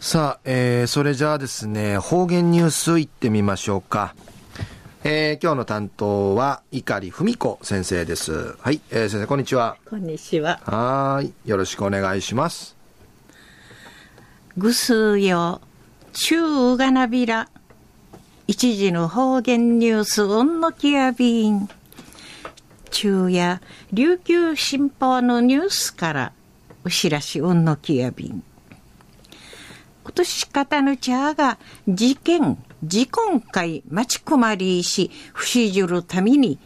[0.00, 4.14] さあ、えー、それじゃあですね、方言ニュースいってみましょうか。
[5.04, 8.56] えー、今日の担当は、碇文子先生です。
[8.60, 9.76] はい、えー、先生、こんにちは。
[9.84, 10.58] こんにちは。
[10.64, 12.78] はい、よろしくお願いします。
[14.56, 15.60] ぐすよ、
[16.14, 17.50] 中がなびら。
[18.46, 21.68] 一時の方言ニュース、うんのきやびん。
[22.90, 23.60] 中や
[23.92, 26.32] 琉球新報のニュースから、
[26.86, 28.42] お知らしうんのきやびん。
[30.02, 36.58] 今年方の茶が事件、事婚会待ち込まりし、不死じるために、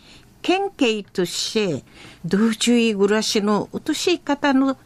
[0.43, 1.85] 県警として、
[2.25, 4.77] 道中い暮らしの落とし方の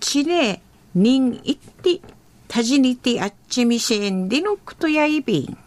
[0.00, 0.62] 地で、
[0.94, 2.00] 人一って
[2.48, 5.58] たじにてあっちみせんでのくとやいびん。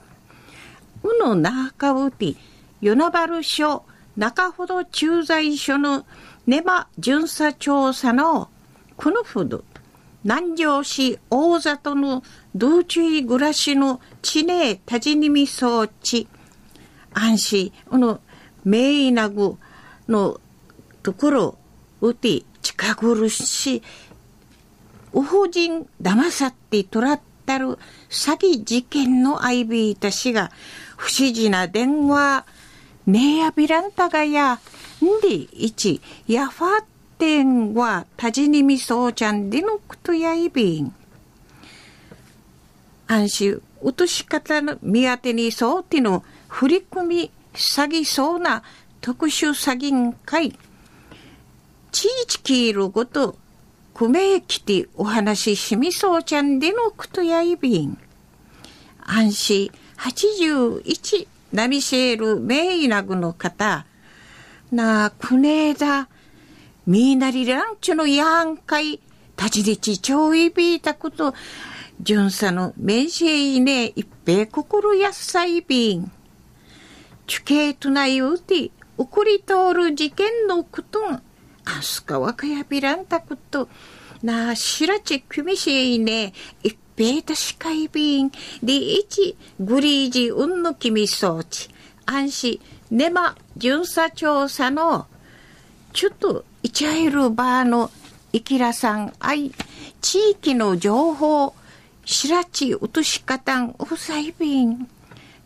[1.03, 2.35] うのなかうて、
[2.81, 3.83] 与那原署
[4.17, 6.05] 中ほど駐在所の
[6.47, 8.49] 根場巡査調査の
[8.97, 9.63] このほど
[10.23, 12.23] 南城市大里の
[12.55, 16.27] 道中暮らしの地ねたじにみ装置
[17.13, 18.19] 安心の
[18.63, 19.57] 名医なぐ
[20.07, 20.39] の
[21.01, 21.57] ところ
[22.01, 23.81] うて近ぐるし
[25.13, 27.77] う婦人騙さってとらったる
[28.09, 30.51] 詐欺事件の相びいたしが
[30.97, 32.45] 不思議な電話
[33.07, 34.59] ねやびらんたがや
[35.03, 36.90] んでいちやファテ
[37.43, 40.93] ンはたじにみそうちゃんでのくとやいびん。
[43.07, 48.63] 安心落とし方の見当てにそうての振り込み詐欺そうな
[49.01, 50.57] 特殊詐欺会
[51.91, 53.37] ちいちきいるごと
[53.93, 57.97] くめきてお話ししみそうちゃんでのくとやいびん。
[58.99, 63.85] 安心81ナミシェール・メイナグの方。
[64.71, 66.07] なあくねえだ。
[66.87, 68.99] みなりランチュのやんかい。
[69.37, 71.33] 立ちりちちょういびいたこと。
[72.01, 76.11] 巡査のメジェイね一平心やっさいびん
[77.27, 80.99] チュケートないうて送り通る事件のこと。
[81.11, 81.21] んあ
[81.81, 83.69] すかわかやびらんたこと。
[84.23, 86.33] なあしらちくみしいね。
[86.63, 88.31] 一ベータシカイビン、
[88.61, 91.69] リイチ、グリージ、ウンのキミ装置、
[92.05, 92.59] 安心、
[92.91, 95.07] ネマ、巡査調査の、
[95.93, 97.91] ちょっと、イチャイルバーの、
[98.33, 99.51] イキラさん、あい、
[100.01, 101.53] 地域の情報、
[102.05, 104.87] しらち、うとしかたん、うさいびん、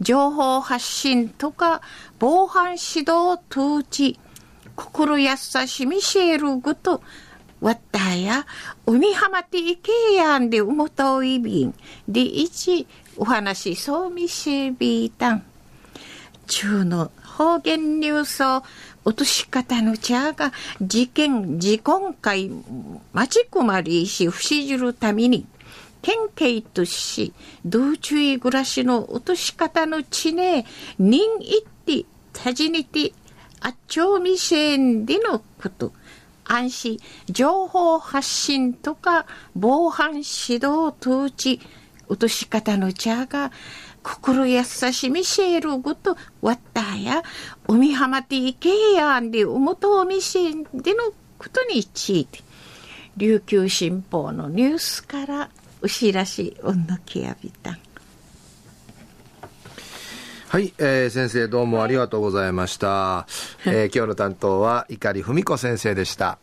[0.02, 1.82] 情報発信とか、
[2.20, 4.20] 防犯指導通知、
[4.76, 7.02] 心やさしみシェルぐと、
[7.62, 8.46] わったや、
[8.86, 11.74] 海浜ていけやんでうもといびん。
[12.08, 12.86] で、一、
[13.18, 15.44] お話そうみしびたん。
[16.48, 18.64] 中の方言ニュースを
[19.04, 20.52] 落とし方の茶が
[20.82, 22.52] 事件、事婚会、
[23.14, 25.46] 待ちこまりし不死じるために、
[26.02, 27.34] 県警とし、
[27.66, 30.66] 道中い暮らしの落とし方の地ね、
[30.98, 33.14] 人一って、たじにて、
[33.62, 35.94] あっちょうみせんでのこと。
[36.44, 41.60] 安心、情報発信とか防犯指導通知、
[42.08, 43.52] 落とし方の茶が、
[44.06, 47.24] 心優しみシェルごと、わったや、
[47.68, 52.42] 海浜ていけやんで、おもとおみせんでのことについて、
[53.18, 55.50] 琉球新報のニュースから、
[55.82, 57.80] うしらし、おんのきやびたん。
[60.50, 63.26] はい、えー、先生どうもありがとうございました。
[63.66, 66.38] えー、今日の担当は碇文子先生でした。